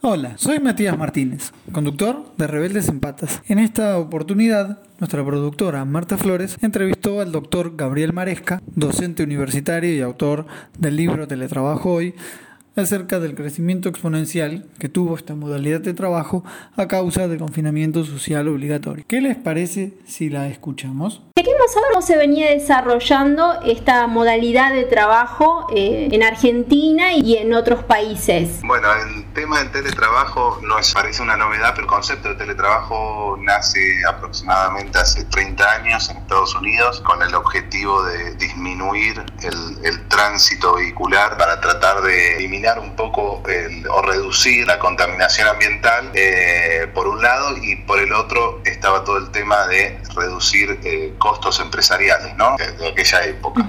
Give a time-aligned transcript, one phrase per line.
[0.00, 3.42] Hola, soy Matías Martínez, conductor de Rebeldes en Patas.
[3.48, 10.00] En esta oportunidad, nuestra productora Marta Flores entrevistó al doctor Gabriel Maresca, docente universitario y
[10.00, 10.46] autor
[10.78, 12.14] del libro Teletrabajo Hoy,
[12.76, 16.44] acerca del crecimiento exponencial que tuvo esta modalidad de trabajo
[16.76, 19.04] a causa del confinamiento social obligatorio.
[19.08, 21.22] ¿Qué les parece si la escuchamos?
[21.38, 27.54] Queremos saber cómo se venía desarrollando esta modalidad de trabajo eh, en Argentina y en
[27.54, 28.60] otros países.
[28.64, 33.38] Bueno, el tema del teletrabajo no es, parece una novedad, pero el concepto de teletrabajo
[33.40, 40.08] nace aproximadamente hace 30 años en Estados Unidos con el objetivo de disminuir el, el
[40.08, 43.44] tránsito vehicular para tratar de eliminar un poco
[43.90, 49.18] o reducir la contaminación ambiental eh, por un lado y por el otro estaba todo
[49.18, 52.56] el tema de reducir eh, costos empresariales ¿no?
[52.56, 53.66] de, aquella época.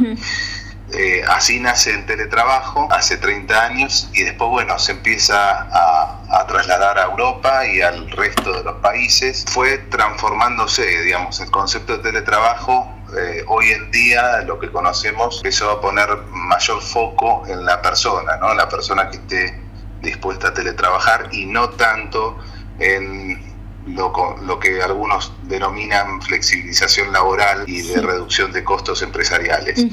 [0.92, 6.48] Eh, así nace el teletrabajo hace 30 años y después, bueno, se empieza a, a,
[6.48, 9.46] trasladar a Europa y al resto de los países.
[9.50, 15.72] Fue transformándose, digamos, el concepto de teletrabajo eh, hoy en día lo que conocemos empezó
[15.72, 18.54] a poner mayor foco en la persona, ¿no?
[18.54, 19.60] La persona que esté
[20.02, 22.38] dispuesta a teletrabajar y no tanto
[22.78, 23.49] en
[23.94, 29.86] lo, lo que algunos denominan flexibilización laboral y de reducción de costos empresariales.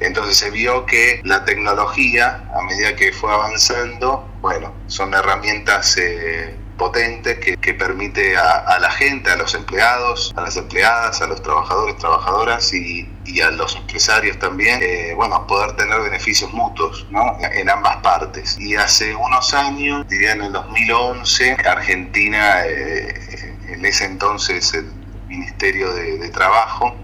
[0.00, 6.54] Entonces se vio que la tecnología, a medida que fue avanzando, bueno, son herramientas eh,
[6.80, 11.98] potente que, permite a, la gente, a los empleados, a las empleadas, a los trabajadores,
[11.98, 13.06] trabajadoras y,
[13.42, 17.36] a los empresarios también, eh, bueno, poder tener beneficios mutuos ¿no?
[17.52, 18.58] en ambas partes.
[18.58, 23.14] Y hace unos años, diría en el 2011, Argentina, eh,
[23.68, 24.90] en ese entonces el
[25.28, 26.96] Ministerio de, de Trabajo,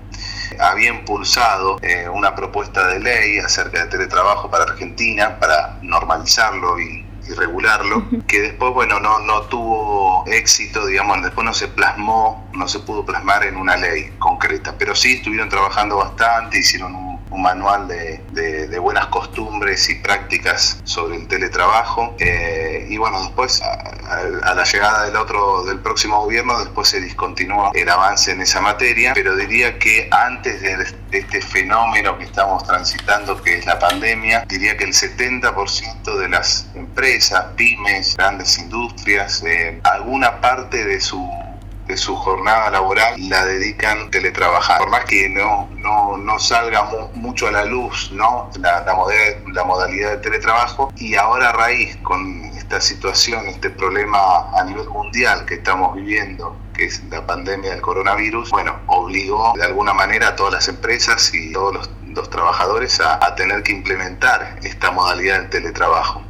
[0.58, 7.05] había impulsado eh, una propuesta de ley acerca de teletrabajo para Argentina para normalizarlo y
[7.28, 12.68] y regularlo, que después, bueno, no, no tuvo éxito, digamos, después no se plasmó, no
[12.68, 17.88] se pudo plasmar en una ley concreta, pero sí estuvieron trabajando bastante, hicieron un, manual
[17.88, 25.06] de, buenas costumbres y prácticas sobre el teletrabajo, eh, y bueno, después, a, la llegada
[25.06, 29.78] del otro, del próximo gobierno, después se discontinuó el avance en esa materia, pero diría
[29.78, 34.92] que antes de, este fenómeno que estamos transitando, que es la pandemia, diría que el
[34.92, 43.44] 70% de las empresas, pymes, grandes industrias, eh, alguna parte de su jornada laboral la
[43.46, 44.78] dedican teletrabajar.
[44.78, 45.68] Por más que no,
[46.16, 48.50] no, salga mucho a la luz ¿no?
[48.60, 53.70] La, la, modalidad, la modalidad de teletrabajo y ahora a raíz con esta situación, este
[53.70, 59.52] problema a nivel mundial que estamos viviendo, que es la pandemia del coronavirus, bueno, obligó
[59.56, 63.72] de alguna manera a todas las empresas y todos los, trabajadores a, a tener que
[63.72, 66.25] implementar esta modalidad de teletrabajo.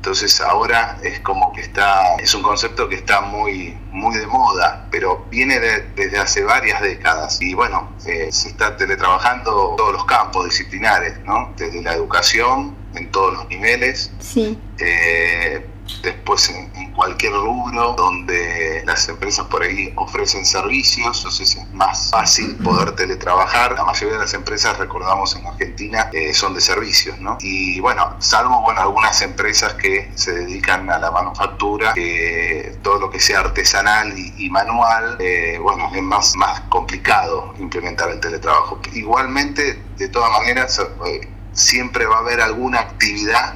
[0.00, 4.88] Entonces ahora es como que está, es un concepto que está muy, muy de moda,
[4.90, 7.36] pero viene desde hace varias décadas.
[7.42, 11.52] Y bueno, eh, se está teletrabajando todos los campos disciplinares, ¿no?
[11.54, 14.10] Desde la educación, en todos los niveles.
[14.20, 14.58] Sí.
[14.78, 15.66] Eh,
[16.02, 22.56] después en, cualquier rubro donde las empresas por ahí ofrecen servicios, entonces es más fácil
[22.56, 23.72] poder teletrabajar.
[23.72, 27.38] La mayoría de las empresas, recordamos en Argentina, eh, son de servicios, ¿no?
[27.40, 33.10] Y bueno, salvo bueno, algunas empresas que se dedican a la manufactura, que todo lo
[33.10, 38.80] que sea artesanal y, manual, eh, bueno, es más, más complicado implementar el teletrabajo.
[38.92, 43.54] Igualmente, de todas maneras, eh, siempre va a haber alguna actividad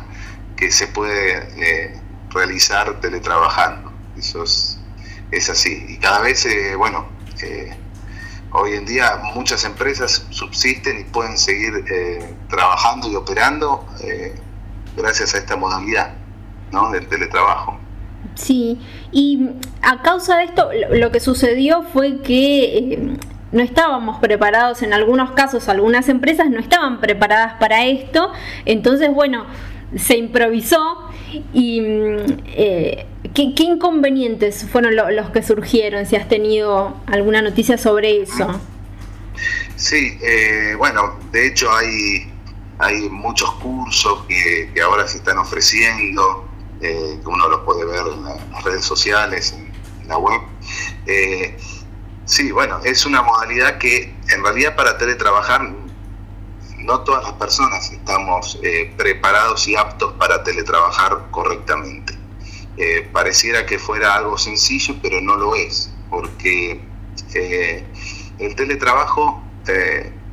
[0.57, 2.04] que se puede
[2.35, 3.93] realizar teletrabajando.
[4.19, 4.79] Eso es,
[5.51, 5.87] así.
[5.89, 7.07] Y cada vez, eh, bueno,
[7.43, 7.77] eh,
[8.53, 13.87] hoy en día muchas empresas subsisten y pueden seguir eh, trabajando y operando
[14.97, 16.15] gracias a esta modalidad
[16.71, 16.91] ¿no?
[16.91, 17.79] del teletrabajo.
[18.35, 18.81] Sí,
[19.13, 19.51] y
[19.83, 23.17] a causa de esto, lo que sucedió fue que
[23.53, 28.33] no estábamos preparados, en algunos casos algunas empresas no estaban preparadas para esto,
[28.65, 29.47] entonces bueno,
[29.97, 31.04] se improvisó
[31.53, 31.81] y
[32.47, 36.07] eh, ¿qué, inconvenientes fueron los que surgieron?
[36.07, 38.61] Si has tenido alguna noticia sobre eso.
[39.77, 42.33] Sí, eh, bueno, de hecho hay,
[42.79, 46.49] hay muchos cursos que, ahora se están ofreciendo,
[46.81, 49.73] eh, que uno los puede ver en, las redes sociales, en,
[50.09, 50.41] la web.
[52.27, 55.73] sí, bueno, es una modalidad que en realidad para teletrabajar
[56.85, 62.15] no todas las personas estamos eh, preparados y aptos para teletrabajar correctamente.
[62.77, 66.81] Eh, pareciera que fuera algo sencillo, pero no lo es, porque
[67.35, 67.85] eh,
[68.39, 69.43] el teletrabajo,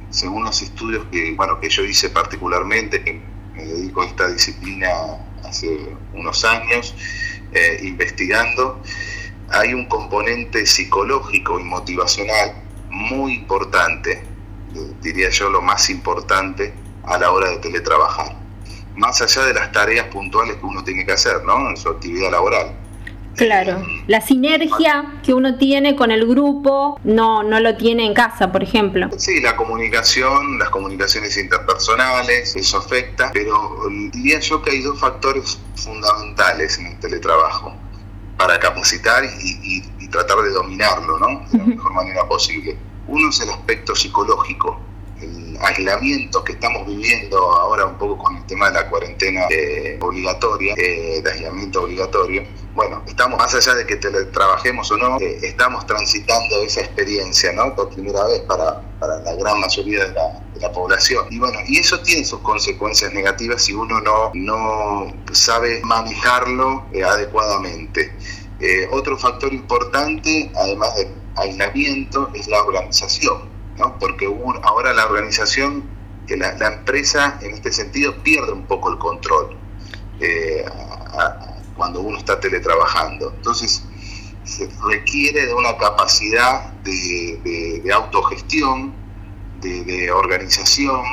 [0.10, 3.22] según los estudios que, bueno, que yo hice particularmente, que
[3.54, 4.90] me dedico a esta disciplina
[5.46, 6.94] hace unos años,
[7.82, 8.82] investigando,
[9.50, 12.56] hay un componente psicológico y motivacional
[12.90, 14.24] muy importante,
[15.02, 16.74] diría yo lo más importante
[17.04, 18.36] a la hora de teletrabajar,
[18.96, 21.70] más allá de las tareas puntuales que uno tiene que hacer ¿no?
[21.70, 22.76] en su actividad laboral.
[23.36, 28.52] Claro, la sinergia que uno tiene con el grupo no, no lo tiene en casa,
[28.52, 29.10] por ejemplo.
[29.18, 35.60] Sí, la comunicación, las comunicaciones interpersonales, eso afecta, pero diría yo que hay dos factores
[35.76, 37.74] fundamentales en el teletrabajo
[38.38, 39.82] para capacitar y,
[40.12, 41.46] tratar de dominarlo ¿no?
[41.50, 42.76] de la mejor manera posible.
[43.12, 44.80] Uno es el aspecto psicológico,
[45.20, 50.00] el aislamiento que estamos viviendo ahora un poco con el tema de la cuarentena eh,
[50.02, 52.46] obligatoria, eh, de aislamiento obligatorio.
[52.74, 57.76] Bueno, estamos más allá de que trabajemos o no, eh, estamos transitando esa experiencia, ¿no?
[57.76, 61.26] Por primera vez para, para la gran mayoría de la, de la, población.
[61.32, 68.14] Y bueno, y eso tiene sus consecuencias negativas si uno no, no sabe manejarlo adecuadamente.
[68.92, 73.52] otro factor importante, además del aislamiento, es la organización
[74.00, 74.26] porque
[74.64, 75.84] ahora la organización,
[76.28, 79.58] que la, empresa en este sentido pierde un poco el control
[80.20, 80.64] eh,
[81.76, 83.34] cuando uno está teletrabajando.
[83.36, 83.84] Entonces,
[84.44, 88.94] se requiere de una capacidad de, autogestión,
[89.62, 91.04] de, organización,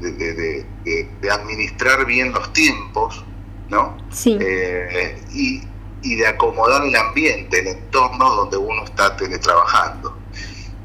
[0.00, 3.24] de, administrar bien los tiempos,
[3.68, 3.96] ¿no?
[4.24, 5.62] Eh, y,
[6.02, 10.16] y de acomodar el ambiente, el entorno donde uno está teletrabajando.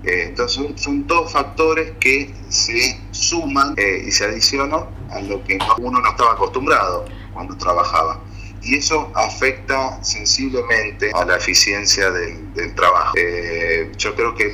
[0.03, 5.57] Eh, entonces son, todos factores que se suman eh, y se adicionan a lo que
[5.79, 8.19] uno no estaba acostumbrado cuando trabajaba
[8.65, 13.13] y eso afecta sensiblemente a la eficiencia del, trabajo.
[13.15, 14.51] Eh, yo creo que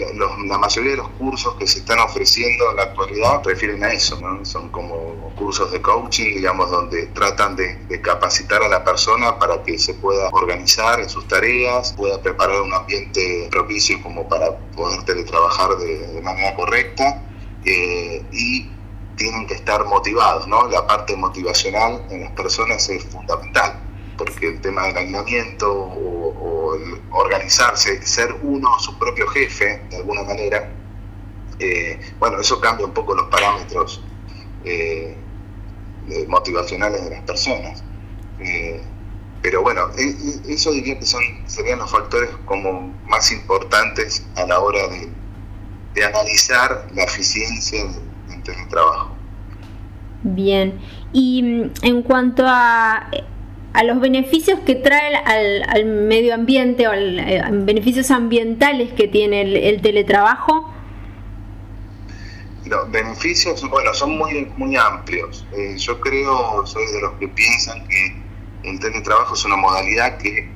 [0.47, 4.19] la mayoría de los cursos que se están ofreciendo en la actualidad refieren a eso,
[4.43, 9.79] son como cursos de coaching, digamos, donde tratan de, capacitar a la persona para que
[9.79, 15.77] se pueda organizar en sus tareas, pueda preparar un ambiente propicio como para poder teletrabajar
[15.77, 17.23] de, manera correcta
[17.63, 18.69] eh, y
[19.15, 20.67] tienen que estar motivados, ¿no?
[20.67, 23.81] La parte motivacional en las personas es fundamental
[24.23, 26.77] porque el tema del aislamiento o,
[27.09, 30.71] organizarse, ser uno su propio jefe, de alguna manera,
[31.57, 34.01] eh, bueno, eso cambia un poco los parámetros
[34.63, 35.18] eh,
[36.27, 37.83] motivacionales de las personas.
[38.39, 38.79] Eh,
[39.41, 44.45] pero bueno, e, e, eso diría que son, serían los factores como más importantes a
[44.45, 49.15] la hora de, analizar la eficiencia del, del trabajo.
[50.23, 50.79] Bien,
[51.12, 53.09] y mm, en cuanto a
[53.73, 59.41] a los beneficios que trae al, medio ambiente o al, eh, beneficios ambientales que tiene
[59.41, 60.69] el, teletrabajo?
[62.65, 65.45] Los beneficios, bueno, son muy, muy amplios.
[65.53, 68.15] Eh, yo creo, soy de los que piensan que
[68.63, 70.50] el teletrabajo es una modalidad que,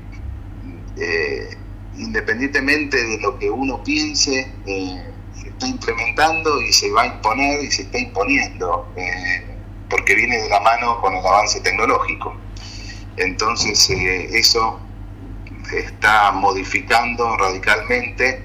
[0.97, 1.57] eh,
[1.97, 7.71] independientemente de lo que uno piense, se está implementando y se va a imponer y
[7.71, 8.88] se está imponiendo,
[9.89, 12.44] porque viene de la mano con el avance tecnológico.
[13.17, 14.79] Entonces eh, eso
[15.73, 18.44] está modificando radicalmente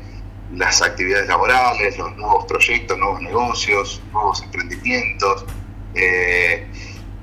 [0.54, 5.44] las actividades laborales, los nuevos proyectos, nuevos negocios, nuevos emprendimientos.
[5.94, 6.66] Eh,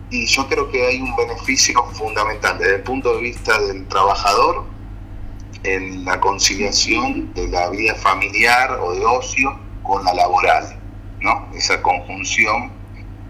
[0.09, 4.65] y yo creo que hay un beneficio fundamental desde el punto de vista del trabajador
[5.63, 10.80] en la conciliación de la vida familiar o de ocio con la laboral,
[11.19, 11.49] ¿no?
[11.54, 12.71] Esa conjunción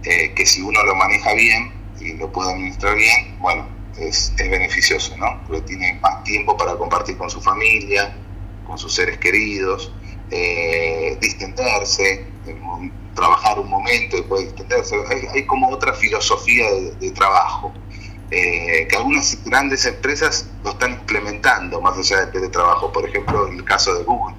[0.03, 5.15] eh, que si uno lo maneja bien y lo puede administrar bien, bueno, es, beneficioso,
[5.17, 5.41] ¿no?
[5.47, 8.15] Porque tiene más tiempo para compartir con su familia,
[8.65, 9.91] con sus seres queridos,
[10.31, 12.25] eh, distenderse,
[13.15, 14.95] trabajar un momento y después distenderse.
[15.33, 16.65] Hay, como otra filosofía
[16.99, 17.73] de, trabajo.
[18.29, 22.91] Eh, que algunas grandes empresas lo están implementando más allá del teletrabajo.
[22.91, 24.35] Por ejemplo, en el caso de Google.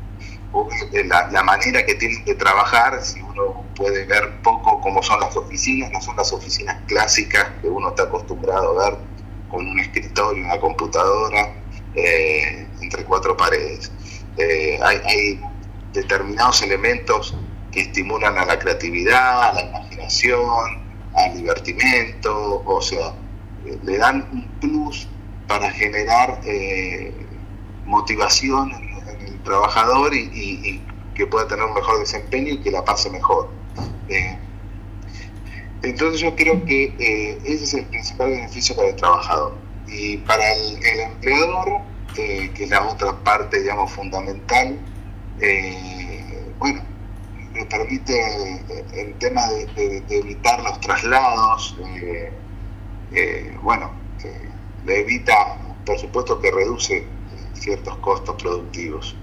[0.93, 5.21] Eh, la, la, manera que tienen de trabajar, si uno puede ver poco cómo son
[5.21, 8.99] las oficinas, no son las oficinas clásicas que uno está acostumbrado a ver
[9.51, 11.55] con un escritorio, una computadora,
[11.95, 13.91] eh, entre cuatro paredes.
[14.37, 15.41] Eh, hay,
[15.93, 17.35] determinados elementos
[17.73, 20.83] que estimulan a la creatividad, a la imaginación,
[21.15, 23.15] al divertimento, o sea,
[23.65, 25.09] eh, le dan un plus
[25.49, 26.41] para generar
[27.87, 30.83] motivación en, el trabajador y,
[31.15, 33.49] que pueda tener un mejor desempeño y que la pase mejor.
[35.89, 39.55] Entonces yo creo que eh, ese es el principal beneficio para el trabajador.
[39.87, 41.81] Y para el, empleador,
[42.19, 44.79] eh, que es la otra parte, digamos, fundamental,
[45.41, 46.83] eh, bueno,
[47.55, 48.61] le permite
[48.93, 51.75] el tema de, evitar los traslados,
[53.63, 53.91] bueno,
[54.85, 57.07] le evita, por supuesto que reduce
[57.55, 59.17] ciertos costos productivos.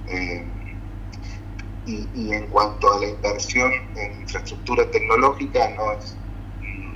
[1.86, 6.18] y, en cuanto a la inversión en infraestructura tecnológica no es,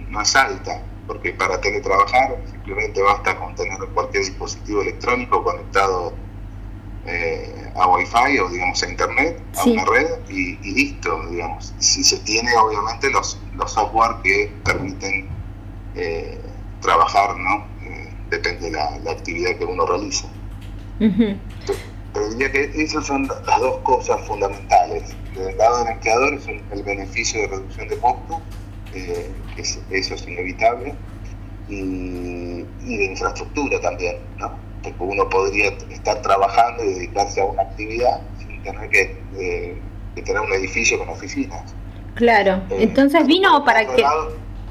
[0.10, 6.14] no es alta, porque para teletrabajar simplemente basta con tener cualquier dispositivo electrónico conectado
[7.06, 11.74] eh, a Wi-Fi o digamos a Internet, a una red y, listo, digamos.
[11.80, 15.30] Si se tiene obviamente los, los software que permiten
[15.96, 16.40] eh,
[16.82, 17.66] trabajar, ¿no?
[17.84, 20.28] Eh, depende de la, actividad que uno realiza.
[21.00, 25.16] Pero diría que esas son las dos cosas fundamentales.
[25.34, 28.42] Del lado del empleador es el beneficio de reducción de costos,
[28.94, 30.94] eso es inevitable,
[31.70, 34.70] y, y de infraestructura también, ¿no?
[34.84, 39.82] porque uno podría estar trabajando y dedicarse a una actividad sin tener que,
[40.16, 41.74] tener un edificio con oficinas.
[42.16, 44.04] Claro, eh, entonces vino para que...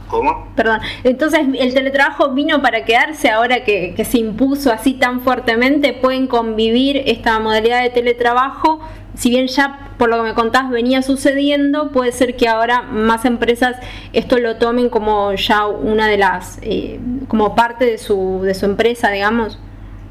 [0.08, 0.48] ¿Cómo?
[0.56, 5.92] Perdón, entonces el teletrabajo vino para quedarse ahora que, que, se impuso así tan fuertemente,
[5.92, 8.80] pueden convivir esta modalidad de teletrabajo,
[9.14, 13.25] si bien ya por lo que me contás venía sucediendo, puede ser que ahora más
[13.25, 13.76] empresas
[14.12, 18.64] esto lo tomen como ya una de las, eh, como parte de su, de su
[18.64, 19.59] empresa, digamos.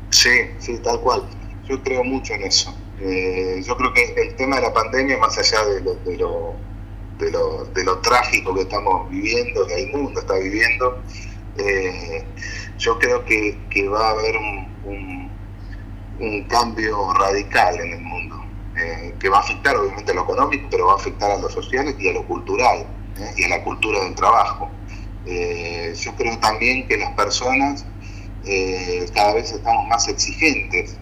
[0.09, 0.29] Sí,
[0.59, 1.23] sí, tal cual.
[1.67, 2.73] Yo creo mucho en eso.
[2.99, 6.55] Eh, yo creo que el tema de la pandemia, más allá de lo, de lo,
[7.19, 11.01] de lo, de lo trágico que estamos viviendo, que el mundo está viviendo,
[11.57, 12.23] eh,
[12.77, 13.57] yo creo que,
[13.89, 15.31] va a haber un,
[16.19, 18.43] un, cambio radical en el mundo,
[18.77, 21.49] eh, que va a afectar obviamente a lo económico, pero va a afectar a lo
[21.49, 22.85] social y a lo cultural,
[23.35, 24.69] y a la cultura del trabajo.
[25.25, 27.85] yo creo también que las personas
[28.49, 30.95] eh, cada vez estamos más exigentes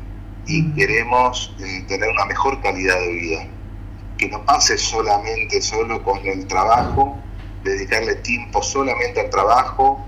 [0.47, 0.75] y mm.
[0.75, 3.47] queremos eh, tener una mejor calidad de vida.
[4.17, 7.17] Que no pase solamente solo con el trabajo,
[7.63, 10.03] dedicarle tiempo solamente al trabajo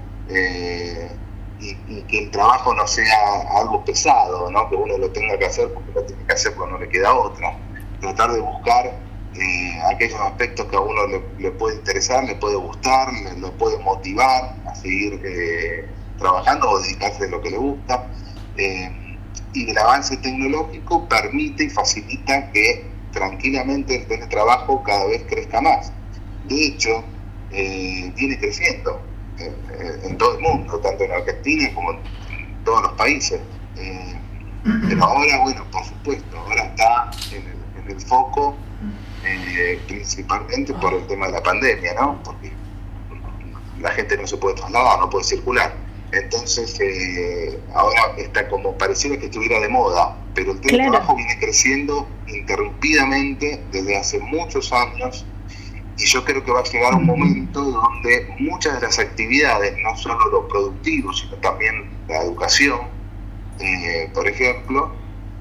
[1.61, 4.69] eh, y, que el trabajo no sea algo pesado, ¿no?
[4.69, 7.13] que uno lo tenga que hacer porque lo tiene que hacer porque no le queda
[7.13, 7.57] otra.
[8.01, 9.07] Tratar de buscar
[9.91, 11.01] aquellos aspectos que a uno
[11.37, 15.21] le, puede interesar, le puede gustar, le, puede motivar a seguir
[16.17, 18.07] trabajando o dedicarse a lo que le gusta.
[18.57, 19.17] Eh,
[19.53, 25.91] y el avance tecnológico permite y facilita que tranquilamente el teletrabajo cada vez crezca más.
[26.47, 27.03] De hecho,
[27.51, 29.01] eh, viene creciendo
[29.39, 32.00] en, todo el mundo, tanto en Argentina como en,
[32.63, 33.39] todos los países.
[33.77, 34.15] Eh,
[34.89, 37.48] pero ahora, bueno, por supuesto, ahora está en
[37.88, 38.56] el, foco
[39.88, 42.22] principalmente por el tema de la pandemia, ¿no?
[42.24, 42.51] Porque
[43.79, 45.74] la gente no se puede trasladar, no puede circular.
[46.12, 52.08] Entonces, eh, ahora está como pareciera que estuviera de moda, pero el teletrabajo viene creciendo
[52.27, 55.25] interrumpidamente desde hace muchos años
[55.97, 59.97] y yo creo que va a llegar un momento donde muchas de las actividades, no
[59.97, 62.81] solo lo productivo, sino también la educación,
[63.59, 64.91] eh, por ejemplo,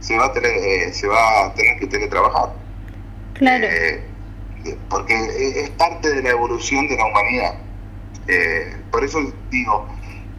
[0.00, 2.54] se va, a tener, eh, se va a tener que teletrabajar.
[3.34, 3.68] Claro.
[4.88, 5.14] porque
[5.60, 7.54] es parte de la evolución de la humanidad.
[8.90, 9.20] por eso
[9.50, 9.86] digo,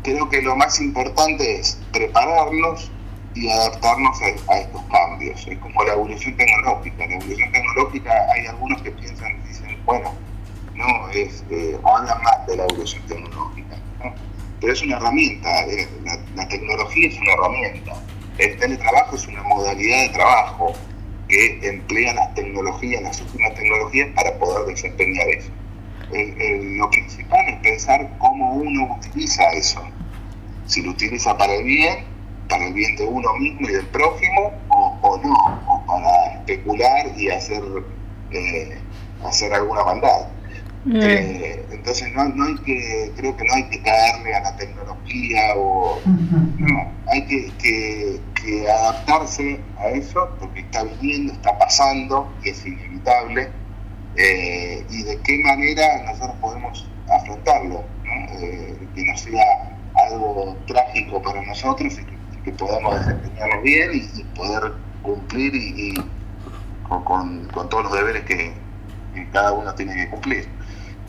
[0.03, 2.91] creo que lo más importante es prepararnos
[3.38, 5.48] y adaptarnos a, estos cambios.
[5.48, 7.06] Es como la evolución tecnológica.
[7.06, 10.13] La evolución tecnológica, hay algunos que piensan, dicen, bueno,
[10.75, 13.77] no, es, eh, hablan más de la evolución tecnológica,
[14.60, 15.88] pero es una herramienta, eh,
[16.36, 17.94] la, tecnología es una herramienta.
[18.38, 20.74] El teletrabajo es una modalidad de trabajo
[21.27, 25.51] que emplea las tecnologías, las últimas tecnologías para poder desempeñar eso.
[26.10, 29.84] lo principal es pensar cómo uno utiliza eso
[30.67, 32.16] si lo utiliza para el bien,
[32.48, 37.30] para el bien de uno mismo y del prójimo, o, no, o para especular y
[37.30, 37.63] hacer,
[38.32, 38.77] eh,
[39.25, 40.27] hacer alguna maldad.
[40.86, 41.01] Mm.
[41.01, 45.56] Eh, entonces no, no, hay que, creo que no hay que caerle a la tecnología
[45.58, 48.22] o no, hay que,
[48.72, 53.50] adaptarse a eso porque está viniendo, está pasando y es inevitable
[54.16, 57.84] eh, y de qué manera nosotros podemos afrontarlo,
[58.96, 59.77] que no sea
[60.10, 62.16] algo trágico para nosotros y que,
[62.51, 65.94] podamos desempeñarnos bien y, poder cumplir y,
[66.88, 68.54] con, todos los deberes que,
[69.32, 70.48] cada uno tiene que cumplir.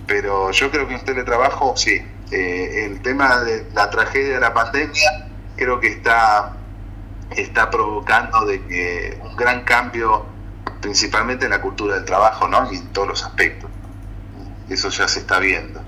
[0.06, 4.54] Pero yo creo que un teletrabajo, sí, eh, el tema de la tragedia de la
[4.54, 6.56] pandemia creo que está,
[7.36, 10.24] está provocando de que un gran cambio
[10.80, 12.72] principalmente en la cultura del trabajo ¿no?
[12.72, 13.70] y en todos los aspectos.
[14.68, 15.80] Eso ya se está viendo.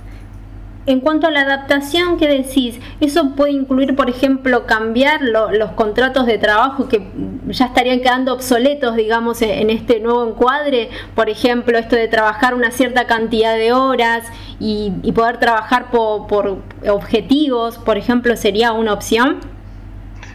[0.91, 2.81] En cuanto a la adaptación, ¿qué decís?
[3.01, 7.09] ¿Eso puede incluir, por ejemplo, cambiar los contratos de trabajo que
[7.47, 10.91] ya estarían quedando obsoletos, digamos, en este nuevo encuadre?
[11.15, 14.27] Por ejemplo, esto de trabajar una cierta cantidad de horas
[14.59, 19.39] y, poder trabajar por, objetivos, por ejemplo, ¿sería una opción?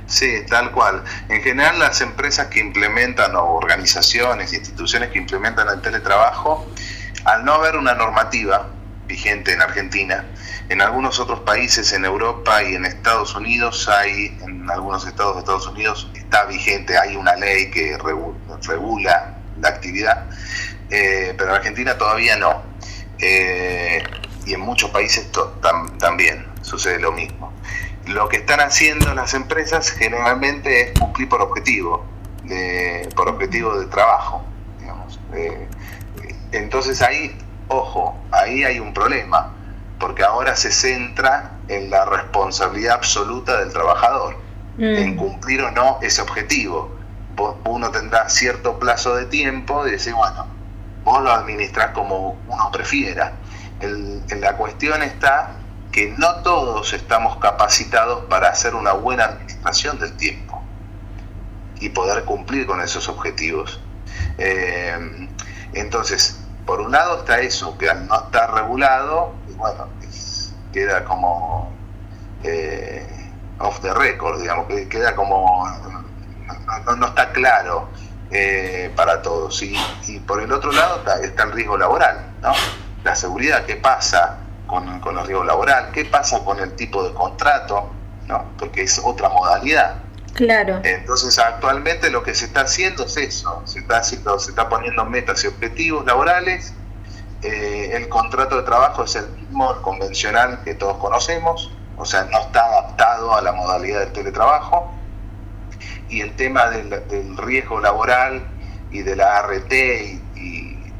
[0.05, 1.03] Sí, tal cual.
[1.27, 6.65] En general las empresas que implementan o organizaciones, instituciones que implementan el teletrabajo,
[7.25, 8.69] al no haber una normativa
[9.07, 10.25] vigente en Argentina,
[10.69, 15.39] en algunos otros países, en Europa y en Estados Unidos, hay, en algunos estados de
[15.41, 17.97] Estados Unidos está vigente, hay una ley que
[18.67, 20.25] regula la actividad,
[20.89, 22.63] eh, pero en Argentina todavía no.
[23.19, 24.03] Eh,
[24.45, 25.29] y en muchos países
[26.00, 27.55] también sucede lo mismo
[28.07, 32.05] lo que están haciendo las empresas generalmente es cumplir por objetivo,
[32.43, 34.43] de, por objetivo de trabajo.
[34.79, 35.19] Digamos.
[35.33, 35.67] Eh,
[36.51, 37.35] entonces ahí,
[37.67, 39.53] ojo, ahí hay un problema,
[40.00, 44.36] porque ahora se centra en la responsabilidad absoluta del trabajador,
[44.77, 44.84] mm.
[44.84, 46.95] en cumplir o no ese objetivo.
[47.65, 50.48] Uno tendrá cierto plazo de tiempo y decir, bueno,
[51.03, 53.34] vos lo administrás como uno prefiera.
[53.81, 55.57] la cuestión está
[55.91, 60.62] que no todos estamos capacitados para hacer una buena administración del tiempo
[61.79, 63.79] y poder cumplir con esos objetivos.
[64.38, 65.29] Eh,
[65.74, 69.88] entonces, por un lado está eso, que al no estar regulado, bueno,
[70.74, 71.72] queda como
[72.43, 75.67] eh, off the record, digamos, que queda como,
[76.98, 77.89] no, está claro
[78.31, 79.62] eh, para todos.
[79.63, 79.75] Y,
[80.07, 82.53] y, por el otro lado está, está el riesgo laboral, ¿no?
[83.03, 84.39] La seguridad, ¿qué pasa?
[84.65, 87.91] con, con el riesgo laboral, qué pasa con el tipo de contrato,
[88.27, 88.45] ¿no?
[88.57, 89.95] porque es otra modalidad.
[90.35, 90.81] Claro.
[90.83, 96.05] Entonces actualmente lo que se está haciendo es eso, se está poniendo metas y objetivos
[96.05, 96.73] laborales.
[97.41, 102.39] Eh, el contrato de trabajo es el mismo convencional que todos conocemos, o sea, no
[102.41, 104.91] está adaptado a la modalidad del teletrabajo.
[106.09, 108.45] Y el tema del, riesgo laboral
[108.91, 110.21] y de la ART y,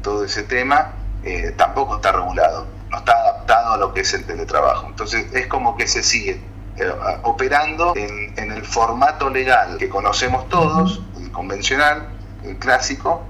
[0.02, 0.92] todo ese tema
[1.24, 4.86] eh, tampoco está regulado no está adaptado a lo que es el teletrabajo.
[4.86, 6.40] Entonces es como que se sigue
[7.22, 12.08] operando en, el formato legal que conocemos todos, el convencional,
[12.44, 13.24] el clásico,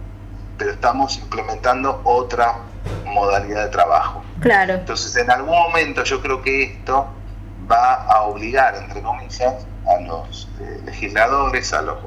[0.58, 2.54] pero estamos implementando otra
[3.04, 4.22] modalidad de trabajo.
[4.40, 4.74] Claro.
[4.74, 7.06] Entonces en algún momento yo creo que esto
[7.70, 11.98] va a obligar, entre comillas, a los eh, legisladores, a los,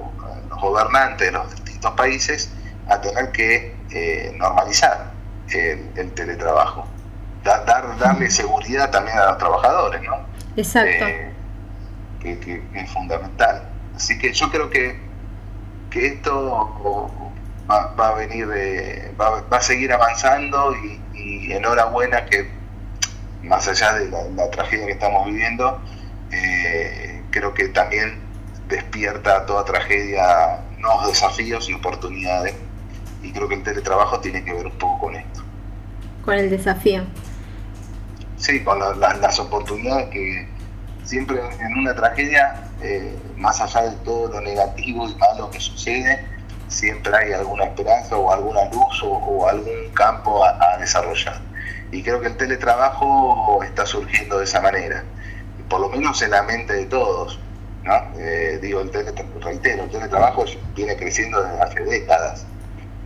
[0.62, 2.52] gobernantes de los distintos países
[2.90, 5.12] a tener que eh, normalizar
[5.52, 6.86] el teletrabajo
[7.44, 10.29] dar, darle seguridad también a los trabajadores, ¿no?
[10.60, 11.06] Exacto.
[11.08, 11.32] Eh,
[12.20, 13.64] que, es fundamental.
[13.96, 15.00] Así que yo creo que,
[15.90, 17.32] que esto
[17.70, 18.48] va, a venir,
[19.20, 21.00] va, a seguir avanzando y,
[21.52, 22.48] enhorabuena que
[23.44, 25.82] más allá de la, tragedia que estamos viviendo,
[26.32, 28.20] eh, creo que también
[28.68, 32.56] despierta toda tragedia nuevos desafíos y oportunidades.
[33.24, 35.42] Y creo que el teletrabajo tiene que ver un poco con esto.
[36.24, 37.04] Con el desafío
[38.40, 40.48] sí, con las oportunidades que
[41.04, 46.26] siempre en una tragedia, eh, más allá de todo lo negativo y malo que sucede,
[46.68, 51.42] siempre hay alguna esperanza o alguna luz o, algún campo a, desarrollar.
[51.92, 55.04] Y creo que el teletrabajo está surgiendo de esa manera,
[55.68, 57.40] por lo menos en la mente de todos.
[57.84, 57.94] ¿no?
[58.20, 58.92] Eh, digo, el
[59.42, 62.46] reitero, el teletrabajo viene creciendo desde hace décadas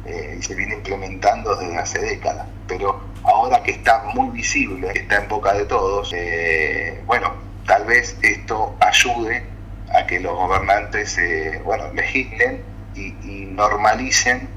[0.06, 5.00] eh, y se viene implementando desde hace décadas, pero ahora que está muy visible, que
[5.00, 7.34] está en boca de todos, eh, bueno,
[7.66, 9.44] tal vez esto ayude
[9.94, 12.64] a que los gobernantes eh, bueno, legislen
[12.96, 13.14] y,
[13.54, 14.50] normalicen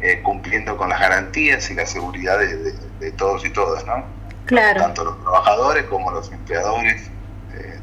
[0.00, 4.04] eh, cumpliendo con las garantías y la seguridad de, todos y todas, ¿no?
[4.46, 4.80] Claro.
[4.80, 7.10] Tanto los trabajadores como los empleadores,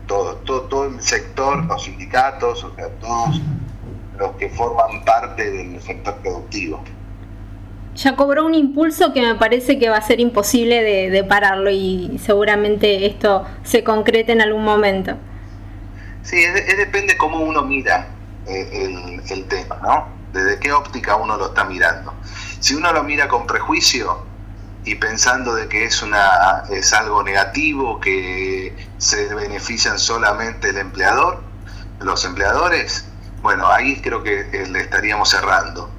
[0.08, 3.42] todo, todo, todo el sector, los sindicatos, o sea, todos
[4.18, 6.84] los que forman parte del sector productivo
[7.96, 12.20] ya cobró un impulso que me parece que va a ser imposible de, pararlo y
[12.24, 15.18] seguramente esto se concrete en algún momento.
[16.24, 18.08] Sí, es, depende cómo uno mira
[18.48, 20.08] eh, el, tema, ¿no?
[20.34, 22.14] Desde qué óptica uno lo está mirando.
[22.60, 24.26] Si uno lo mira con prejuicio
[24.86, 31.42] y pensando de que es, una, es algo negativo, que se benefician solamente el empleador,
[32.00, 33.06] los empleadores,
[33.42, 35.91] bueno, ahí creo que eh, le estaríamos cerrando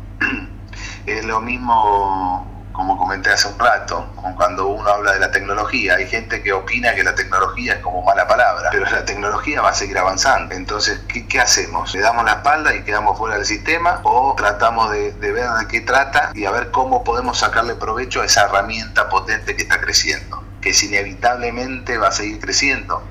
[1.06, 5.94] es lo mismo, como comenté hace un rato, cuando uno habla de la tecnología.
[5.96, 9.70] Hay gente que opina que la tecnología es como mala palabra, pero la tecnología va
[9.70, 10.54] a seguir avanzando.
[10.54, 11.94] Entonces, ¿qué, hacemos?
[11.94, 14.00] ¿Le damos la espalda y quedamos fuera del sistema?
[14.04, 18.24] ¿O tratamos de, ver de qué trata y a ver cómo podemos sacarle provecho a
[18.24, 20.42] esa herramienta potente que está creciendo?
[20.60, 23.02] Que inevitablemente va a seguir creciendo.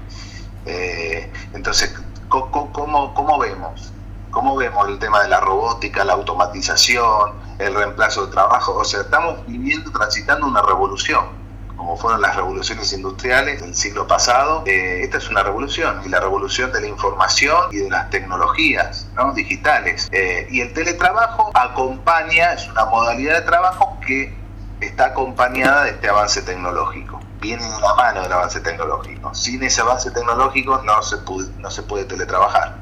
[0.65, 1.93] Eh, entonces,
[2.29, 3.93] ¿cómo, cómo vemos?
[4.31, 8.75] ¿Cómo vemos el tema de la robótica, la automatización, el reemplazo de trabajo?
[8.75, 11.41] O sea, estamos viviendo, transitando una revolución
[11.81, 16.19] como fueron las revoluciones industriales del siglo pasado, eh, esta es una revolución, y la
[16.19, 20.07] revolución de la información y de las tecnologías digitales.
[20.11, 24.31] Eh, y el teletrabajo acompaña, es una modalidad de trabajo que
[24.79, 27.19] está acompañada de este avance tecnológico.
[27.39, 29.33] Viene de la mano del avance tecnológico.
[29.33, 32.77] Sin ese avance tecnológico no se puede, no se puede teletrabajar.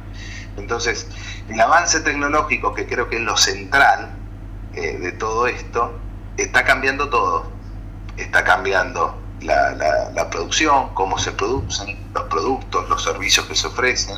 [0.58, 1.08] Entonces,
[1.48, 4.19] el avance tecnológico, que creo que es lo central
[4.76, 6.00] eh, de todo esto,
[6.38, 7.52] está cambiando todo.
[8.18, 14.18] Está cambiando la, producción, cómo se producen los productos, los servicios que se ofrecen,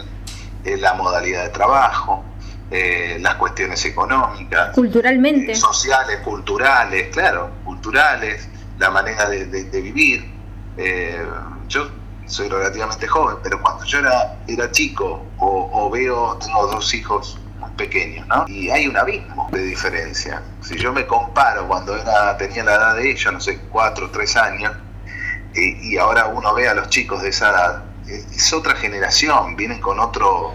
[0.65, 2.23] eh, la modalidad de trabajo,
[2.71, 9.45] eh, las cuestiones económicas, culturalmente, sociales, culturales, claro, culturales, la manera de,
[9.81, 10.31] vivir.
[11.67, 11.91] yo
[12.25, 17.37] soy relativamente joven, pero cuando yo era, era chico o, veo, tengo dos hijos
[17.77, 18.45] pequeños, ¿no?
[18.47, 20.41] Y hay un abismo de diferencia.
[20.61, 24.09] Si yo me comparo cuando era, tenía la edad de ellos, no sé, cuatro o
[24.09, 24.73] tres años,
[25.53, 29.79] y, y ahora uno ve a los chicos de esa edad, es otra generación, vienen
[29.79, 30.53] con otro,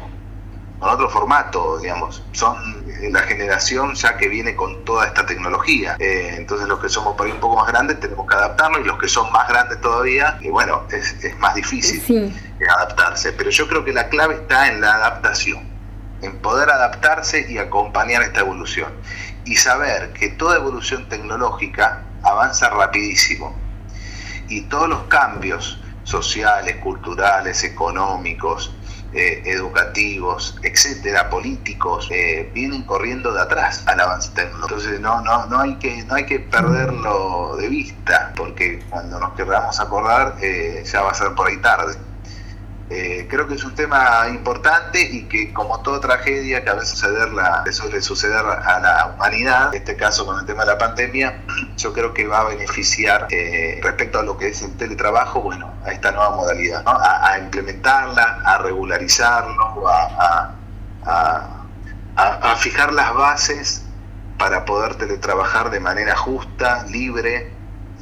[0.78, 2.22] con otro formato, digamos.
[2.32, 5.96] Son la generación ya que viene con toda esta tecnología.
[5.98, 8.84] Eh, entonces los que somos por ahí un poco más grandes tenemos que adaptarnos y
[8.84, 12.32] los que son más grandes todavía, y bueno, es, es más difícil
[12.76, 13.32] adaptarse.
[13.32, 15.62] Pero yo creo que la clave está en la adaptación,
[16.22, 18.92] en poder adaptarse y acompañar esta evolución.
[19.44, 23.54] Y saber que toda evolución tecnológica avanza rapidísimo.
[24.48, 28.72] Y todos los cambios sociales, culturales, económicos,
[29.12, 34.74] eh, educativos, etcétera, políticos, eh, vienen corriendo de atrás al avance tecnológico.
[34.74, 39.32] Entonces no, no, no, hay que, no hay que perderlo de vista, porque cuando nos
[39.34, 41.94] queramos acordar eh, ya va a ser por ahí tarde.
[42.88, 46.96] Eh, creo que es un tema importante y que como toda tragedia que a veces
[47.72, 51.42] suele suceder a la humanidad, en este caso con el tema de la pandemia,
[51.76, 55.74] yo creo que va a beneficiar eh, respecto a lo que es el teletrabajo, bueno,
[55.84, 60.54] a esta nueva modalidad, a, implementarla, a regularizarlo, a,
[62.16, 63.82] a fijar las bases
[64.38, 67.55] para poder teletrabajar de manera justa, libre,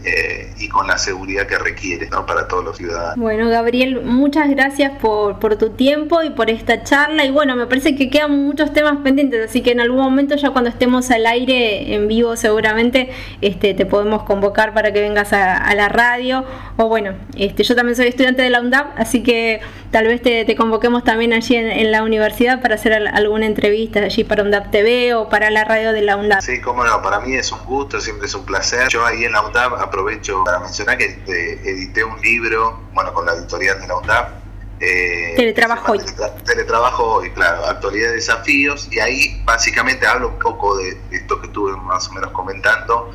[0.04, 2.26] eh, y con la seguridad que requiere ¿no?
[2.26, 3.16] para todos los ciudadanos.
[3.16, 7.24] Bueno, Gabriel, muchas gracias por, por tu tiempo y por esta charla.
[7.24, 10.50] Y bueno, me parece que quedan muchos temas pendientes, así que en algún momento ya
[10.50, 15.74] cuando estemos al aire en vivo seguramente este, te podemos convocar para que vengas a,
[15.74, 16.44] la radio.
[16.76, 19.60] O bueno, este, yo también soy estudiante de la UNDAP, así que
[19.94, 24.42] tal vez te, convoquemos también allí en, la universidad para hacer alguna entrevista allí para
[24.42, 26.40] UNDAP TV o para la radio de la UNDAP.
[26.40, 28.88] Sí, cómo no, para mí es un gusto, siempre es un placer.
[28.88, 33.24] Yo ahí en la UNDAP aprovecho para mencionar que eh, edité un libro, bueno, con
[33.24, 34.43] la editorial de la UNDAP.
[34.80, 36.00] Eh, teletrabajo hoy.
[36.44, 41.46] Teletrabajo hoy, claro, actualidad de desafíos, y ahí básicamente hablo un poco de esto que
[41.46, 43.10] estuve más o menos comentando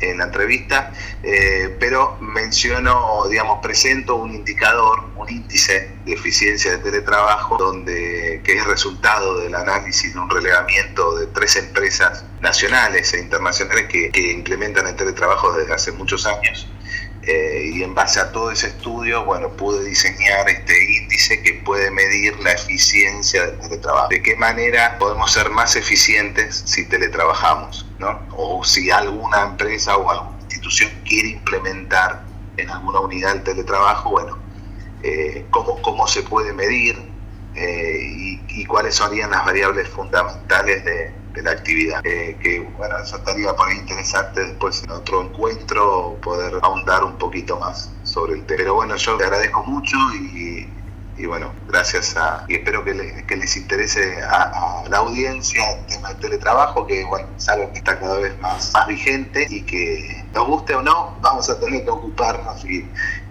[0.00, 6.78] en la entrevista, eh, pero menciono, digamos, presento un indicador, un índice de eficiencia de
[6.78, 13.20] teletrabajo, donde, que es resultado del análisis de un relevamiento de tres empresas nacionales e
[13.20, 16.68] internacionales que, que implementan el teletrabajo desde hace muchos años.
[17.26, 21.90] Eh, y en base a todo ese estudio, bueno, pude diseñar este índice que puede
[21.90, 24.08] medir la eficiencia del teletrabajo.
[24.08, 27.86] ¿De qué manera podemos ser más eficientes si teletrabajamos?
[27.98, 28.20] ¿no?
[28.36, 32.24] O si alguna empresa o alguna institución quiere implementar
[32.58, 34.38] en alguna unidad el teletrabajo, bueno,
[35.02, 37.10] eh, ¿cómo, ¿cómo se puede medir
[37.54, 42.00] eh, y, y cuáles serían las variables fundamentales de, de la actividad.
[42.04, 47.18] Eh, que bueno, eso estaría por ahí interesante después en otro encuentro poder ahondar un
[47.18, 48.58] poquito más sobre el tema.
[48.58, 50.68] Pero bueno, yo te agradezco mucho y,
[51.16, 56.08] y bueno, gracias a, y espero que, que les interese a, la audiencia el tema
[56.08, 60.24] del teletrabajo, que bueno, es algo que está cada vez más, más vigente y que
[60.34, 62.86] nos guste o no, vamos a tener que ocuparnos y,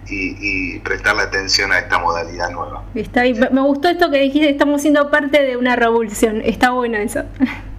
[0.10, 2.84] y, prestarle atención a esta modalidad nueva.
[2.96, 7.24] Está Me gustó esto que dijiste, estamos siendo parte de una revolución, está bueno eso.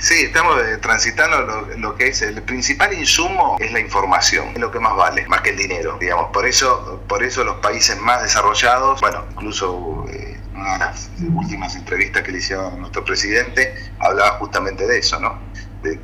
[0.00, 1.40] Sí, estamos eh, transitando
[1.76, 5.40] lo, que es el principal insumo es la información, es lo que más vale, más
[5.42, 6.30] que el dinero, digamos.
[6.32, 11.74] Por eso, por eso los países más desarrollados, bueno, incluso eh, una de las últimas
[11.76, 15.38] entrevistas que le hicieron a nuestro presidente hablaba justamente de eso, ¿no?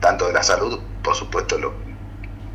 [0.00, 1.74] Tanto de la salud, por supuesto, lo,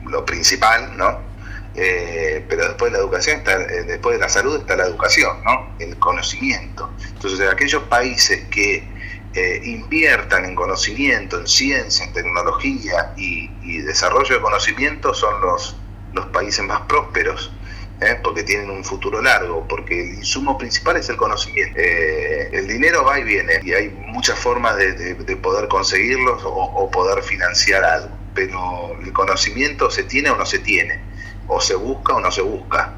[0.05, 1.29] lo principal, ¿no?
[1.75, 5.75] Eh, pero después de la educación está, después de la salud está la educación, ¿no?
[5.79, 6.89] El conocimiento.
[7.08, 8.98] Entonces, aquellos países que
[9.36, 13.48] eh, inviertan en conocimiento, en ciencia, en tecnología y,
[13.84, 15.76] desarrollo de conocimiento son los,
[16.13, 17.52] los países más prósperos.
[18.02, 18.18] ¿eh?
[18.24, 21.80] porque tienen un futuro largo, porque el insumo principal es el conocimiento.
[21.80, 27.22] Eh, el dinero va y viene y hay muchas formas de, poder conseguirlos o, poder
[27.24, 31.00] financiar algo, pero el conocimiento se tiene o no se tiene.
[31.48, 32.94] o se busca o no se busca.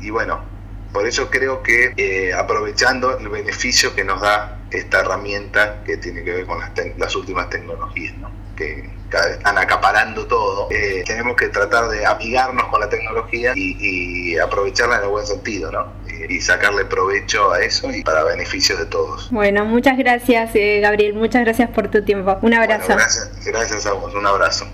[0.00, 0.44] Y bueno,
[0.92, 6.32] por eso creo que aprovechando el beneficio que nos da esta herramienta que tiene que
[6.32, 8.42] ver con las, las últimas tecnologías, ¿no?
[8.56, 13.52] que cada vez están acaparando todo, eh, tenemos que tratar de amigarnos con la tecnología
[13.54, 15.92] y, aprovecharla en el buen sentido, ¿no?
[16.28, 19.30] Y, sacarle provecho a eso y para beneficio de todos.
[19.30, 22.38] Bueno, muchas gracias, eh, Gabriel, muchas gracias por tu tiempo.
[22.40, 22.88] Un abrazo.
[22.88, 24.66] gracias, gracias a vos, un abrazo.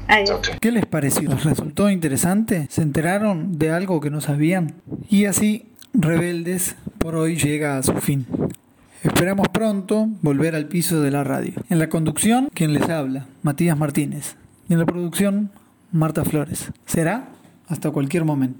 [0.61, 1.29] ¿Qué les pareció?
[1.29, 2.69] ¿Les resultó interesante?
[2.71, 4.81] ¿Se enteraron de algo que no sabían?
[5.09, 8.27] Y así, Rebeldes por hoy llega a su fin.
[9.09, 11.55] Esperamos pronto volver al piso de la radio.
[11.71, 14.37] En la conducción, quien les habla, Matías Martínez.
[14.69, 15.51] Y en la producción,
[15.91, 16.71] Marta Flores.
[16.85, 17.31] Será
[17.69, 18.57] hasta cualquier momento.